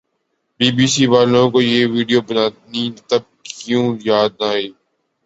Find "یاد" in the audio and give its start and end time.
4.07-4.31